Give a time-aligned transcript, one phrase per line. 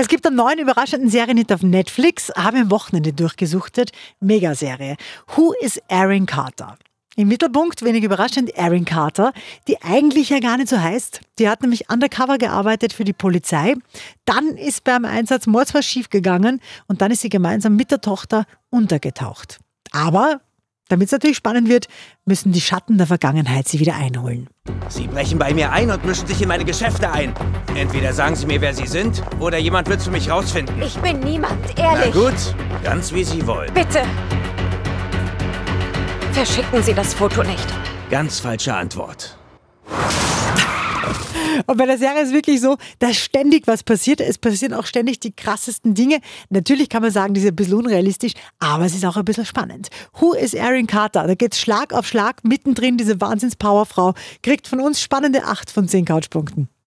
[0.00, 3.92] Es gibt einen neuen überraschenden Serienhit auf Netflix, habe im Wochenende durchgesuchtet.
[4.18, 4.96] Megaserie.
[5.36, 6.78] Who is Aaron Carter?
[7.16, 9.34] Im Mittelpunkt, wenig überraschend, Erin Carter,
[9.68, 11.20] die eigentlich ja gar nicht so heißt.
[11.38, 13.74] Die hat nämlich undercover gearbeitet für die Polizei.
[14.24, 18.46] Dann ist beim Einsatz Mords was schiefgegangen und dann ist sie gemeinsam mit der Tochter
[18.70, 19.58] untergetaucht.
[19.92, 20.40] Aber
[20.90, 21.86] damit es natürlich spannend wird,
[22.26, 24.48] müssen die Schatten der Vergangenheit sie wieder einholen.
[24.88, 27.32] Sie brechen bei mir ein und mischen sich in meine Geschäfte ein.
[27.74, 30.82] Entweder sagen Sie mir, wer Sie sind, oder jemand wird für mich rausfinden.
[30.82, 32.12] Ich bin niemand, ehrlich.
[32.14, 33.72] Na gut, ganz wie Sie wollen.
[33.72, 34.02] Bitte.
[36.32, 37.66] Verschicken Sie das Foto nicht.
[38.10, 39.39] Ganz falsche Antwort.
[41.66, 44.20] Und bei der Serie ist es wirklich so, dass ständig was passiert.
[44.20, 46.20] Es passieren auch ständig die krassesten Dinge.
[46.48, 49.44] Natürlich kann man sagen, die sind ein bisschen unrealistisch, aber es ist auch ein bisschen
[49.46, 49.88] spannend.
[50.18, 51.26] Who is Erin Carter?
[51.26, 52.96] Da geht's Schlag auf Schlag mittendrin.
[52.96, 56.70] Diese Wahnsinns-Powerfrau kriegt von uns spannende 8 von 10 Couchpunkten.